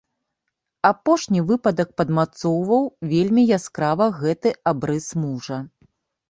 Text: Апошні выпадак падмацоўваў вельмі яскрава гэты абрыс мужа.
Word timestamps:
Апошні 0.89 1.43
выпадак 1.51 1.91
падмацоўваў 2.01 2.83
вельмі 3.13 3.43
яскрава 3.59 4.09
гэты 4.23 4.55
абрыс 4.73 5.07
мужа. 5.29 5.61